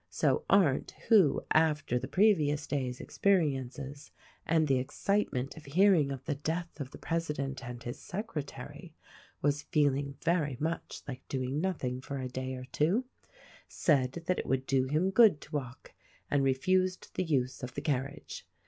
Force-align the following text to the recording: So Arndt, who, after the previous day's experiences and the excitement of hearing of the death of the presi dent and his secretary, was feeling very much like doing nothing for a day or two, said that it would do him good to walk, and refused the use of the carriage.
So 0.09 0.45
Arndt, 0.49 0.95
who, 1.09 1.45
after 1.53 1.99
the 1.99 2.07
previous 2.07 2.65
day's 2.65 2.99
experiences 2.99 4.09
and 4.47 4.67
the 4.67 4.79
excitement 4.79 5.55
of 5.55 5.65
hearing 5.65 6.11
of 6.11 6.25
the 6.25 6.33
death 6.33 6.79
of 6.81 6.89
the 6.89 6.97
presi 6.97 7.35
dent 7.35 7.63
and 7.63 7.83
his 7.83 7.99
secretary, 7.99 8.95
was 9.43 9.61
feeling 9.61 10.17
very 10.25 10.57
much 10.59 11.03
like 11.07 11.21
doing 11.27 11.61
nothing 11.61 12.01
for 12.01 12.17
a 12.17 12.27
day 12.27 12.55
or 12.55 12.65
two, 12.71 13.05
said 13.67 14.23
that 14.25 14.39
it 14.39 14.47
would 14.47 14.65
do 14.65 14.85
him 14.85 15.11
good 15.11 15.39
to 15.41 15.51
walk, 15.55 15.93
and 16.31 16.43
refused 16.43 17.11
the 17.13 17.23
use 17.23 17.61
of 17.61 17.75
the 17.75 17.81
carriage. 17.81 18.47